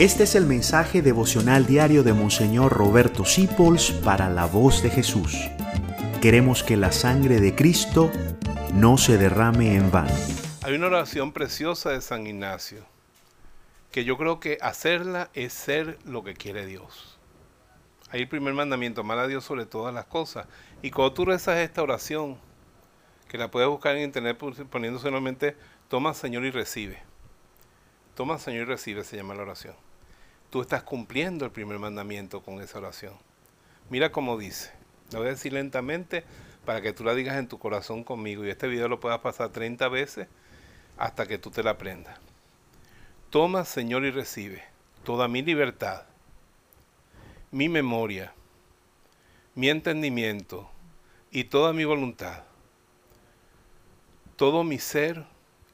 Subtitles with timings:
[0.00, 5.36] Este es el mensaje devocional diario de Monseñor Roberto Sipols para la voz de Jesús.
[6.22, 8.10] Queremos que la sangre de Cristo
[8.72, 10.14] no se derrame en vano.
[10.62, 12.82] Hay una oración preciosa de San Ignacio,
[13.92, 17.18] que yo creo que hacerla es ser lo que quiere Dios.
[18.10, 20.46] Ahí el primer mandamiento, amar a Dios sobre todas las cosas.
[20.80, 22.38] Y cuando tú rezas esta oración,
[23.28, 24.38] que la puedes buscar en internet
[24.70, 25.58] poniendo solamente,
[25.88, 27.02] toma Señor y recibe.
[28.14, 29.89] Toma Señor y recibe, se llama la oración
[30.50, 33.14] tú estás cumpliendo el primer mandamiento con esa oración.
[33.88, 34.72] Mira cómo dice.
[35.12, 36.24] La voy a decir lentamente
[36.64, 39.50] para que tú la digas en tu corazón conmigo y este video lo puedas pasar
[39.50, 40.28] 30 veces
[40.98, 42.18] hasta que tú te la aprendas.
[43.30, 44.62] Toma, Señor, y recibe
[45.04, 46.02] toda mi libertad,
[47.50, 48.32] mi memoria,
[49.54, 50.68] mi entendimiento
[51.30, 52.42] y toda mi voluntad,
[54.36, 55.24] todo mi ser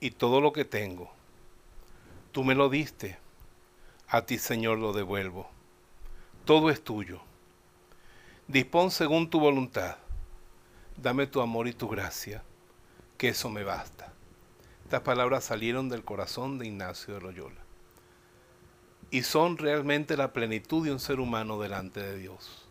[0.00, 1.10] y todo lo que tengo.
[2.32, 3.18] Tú me lo diste
[4.09, 5.48] a ti, Señor, lo devuelvo.
[6.45, 7.21] Todo es tuyo.
[8.46, 9.96] Dispón según tu voluntad.
[10.96, 12.45] Dame tu amor y tu gracia,
[13.18, 14.13] que eso me basta.
[14.85, 17.60] Estas palabras salieron del corazón de Ignacio de Loyola.
[19.10, 22.68] Y son realmente la plenitud de un ser humano delante de Dios.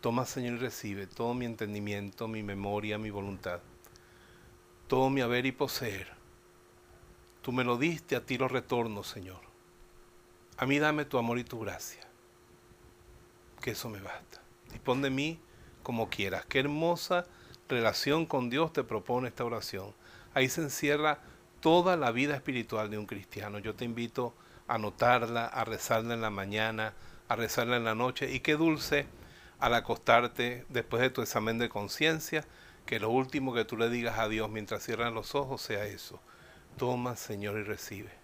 [0.00, 3.58] Toma, Señor, y recibe todo mi entendimiento, mi memoria, mi voluntad,
[4.86, 6.06] todo mi haber y poseer.
[7.42, 9.47] Tú me lo diste, a ti lo retorno, Señor.
[10.60, 12.00] A mí dame tu amor y tu gracia,
[13.62, 14.42] que eso me basta.
[14.72, 15.40] Dispón de mí
[15.84, 16.46] como quieras.
[16.46, 17.26] Qué hermosa
[17.68, 19.94] relación con Dios te propone esta oración.
[20.34, 21.20] Ahí se encierra
[21.60, 23.60] toda la vida espiritual de un cristiano.
[23.60, 24.34] Yo te invito
[24.66, 26.92] a anotarla, a rezarla en la mañana,
[27.28, 29.06] a rezarla en la noche y qué dulce
[29.60, 32.44] al acostarte después de tu examen de conciencia,
[32.84, 36.20] que lo último que tú le digas a Dios mientras cierran los ojos sea eso.
[36.76, 38.17] Toma, Señor, y recibe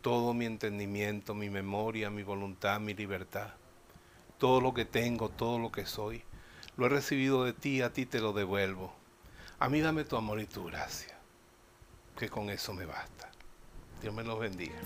[0.00, 3.48] todo mi entendimiento, mi memoria, mi voluntad, mi libertad.
[4.38, 6.24] Todo lo que tengo, todo lo que soy,
[6.76, 8.92] lo he recibido de ti, a ti te lo devuelvo.
[9.58, 11.18] A mí dame tu amor y tu gracia,
[12.16, 13.30] que con eso me basta.
[14.00, 14.76] Dios me los bendiga.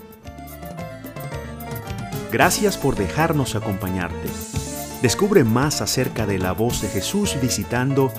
[2.31, 4.29] Gracias por dejarnos acompañarte.
[5.01, 8.11] Descubre más acerca de la voz de Jesús visitando